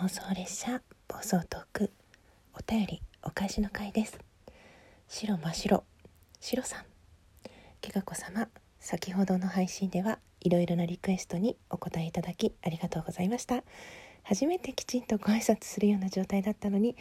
[0.00, 1.90] 妄想列車暴走トーク
[2.54, 4.16] お便りお返しの回です。
[5.08, 5.82] 白真白
[6.38, 6.84] 白さん。
[7.80, 8.46] けがこ様
[8.78, 13.64] 先ほどの配信ではいろいろなリクエストにお答えいただきありがとうございました。
[14.22, 16.94] 初めてきちんとご挨拶するような状態だったのに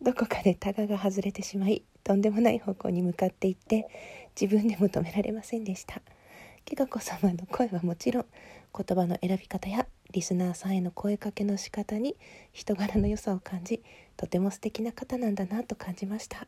[0.00, 3.86] どこかでタガが外れてしまいとんでもない方向に向かっていって
[4.40, 6.00] 自分でも止められませんでした。
[6.64, 8.24] きがこ様の声はもちろん
[8.74, 12.16] 言葉の選び方やリスナーさんへの声かけの仕方に
[12.52, 13.82] 人柄の良さを感じ
[14.16, 16.46] とても素敵な方なんだなと感じました。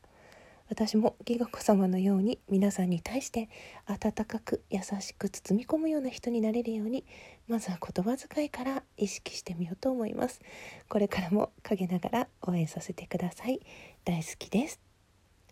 [0.69, 3.51] 私もギガ子様のように皆さんに対して
[3.87, 7.05] 温かく優しく包み込むような人になれるように
[7.47, 10.41] まずは言葉遣いから意識してみようと思います。
[10.89, 13.61] これからも陰ながら応援させてください。
[14.05, 14.81] 大好きです。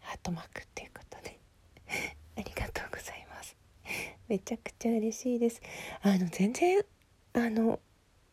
[0.00, 1.38] ハートマークということで。
[2.36, 3.56] ありがとうございます。
[4.26, 5.60] めちゃくちゃ嬉しいです。
[6.00, 6.82] あの全然
[7.34, 7.78] あの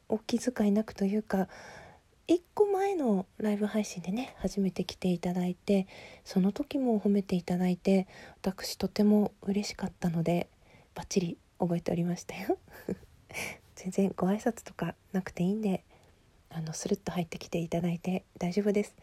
[0.09, 1.47] お気遣いなくというか
[2.27, 5.87] 1個前のライブ配信でね初めて来ていただいて
[6.25, 8.07] その時も褒めていただいて
[8.41, 10.49] 私とても嬉しかったので
[10.93, 12.57] バッチリ覚えておりましたよ。
[13.75, 15.83] 全然ご挨拶とかなくていいんで
[16.49, 18.95] あのスルッと入ってきていただいて大丈夫です。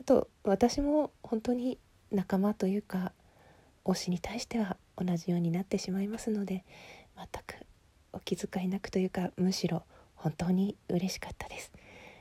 [0.00, 1.78] あと私も本当に
[2.10, 3.12] 仲間というか
[3.84, 6.64] 推しに対しては同じようになってしまいますので
[7.16, 7.66] 全く
[8.12, 9.82] お気遣いなくというかむしろ
[10.22, 11.72] 本当に嬉しかったです。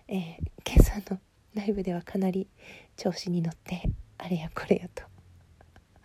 [0.07, 1.19] えー、今朝の
[1.53, 2.47] ライブではかなり
[2.97, 3.83] 調子に乗って
[4.17, 5.03] あれやこれやと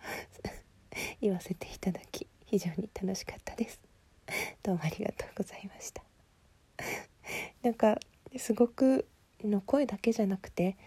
[1.19, 3.81] 言わせていただき非常に楽しかったです。
[4.61, 6.03] どうもありがとうございました。
[7.63, 7.97] なんか
[8.37, 9.07] すごく
[9.43, 10.77] の声だけじゃなくて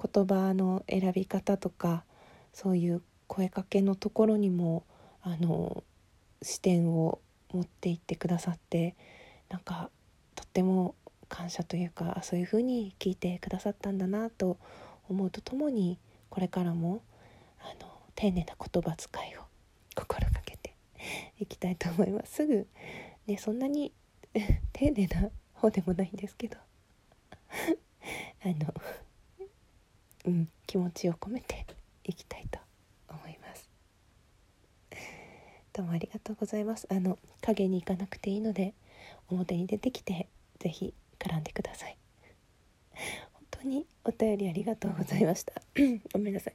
[0.00, 2.04] 言葉の選び方とか
[2.52, 4.84] そういう声かけのところにも
[5.20, 5.82] あの
[6.42, 7.20] 視点を
[7.52, 8.94] 持っていってくださって
[9.48, 9.90] なんか
[10.50, 10.96] っても
[11.28, 14.58] 感謝というかそういうふうに聞いてくださったんだなと
[15.08, 15.96] 思うとともに
[16.28, 17.02] これからも
[17.60, 19.42] あの丁寧な言葉遣いを
[19.94, 20.74] 心がけて
[21.38, 22.34] いきたいと思います。
[22.34, 22.66] すぐ
[23.26, 23.92] ねそんなに
[24.72, 28.74] 丁寧な方でもないんですけどあの
[30.24, 31.64] うん気持ちを込めて
[32.02, 32.58] いきたいと
[33.08, 33.70] 思います。
[35.72, 36.88] どうもありがとうございます。
[36.90, 38.74] あの影に行かなくていいので
[39.28, 40.28] 表に出てきて
[40.60, 41.96] 是非絡んでください。
[43.32, 45.54] 本当にお便りありがとうございました。
[46.12, 46.54] ごめんなさい。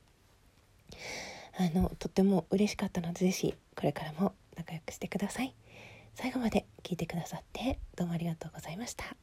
[1.58, 5.54] あのとても嬉しかったので是非これからも仲良くしてください。
[6.14, 9.16] 最後まで聞いてくださってどうもありがとうございました。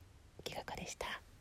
[0.44, 1.31] きがこでした。